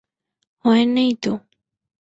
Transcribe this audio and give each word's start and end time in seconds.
হয় 0.65 0.83
নাই 0.95 1.11
তো! 1.23 1.31